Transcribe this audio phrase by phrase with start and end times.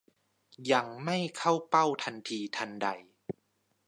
[0.73, 2.87] ยังไม่เข้าเป้าทันทีทันใด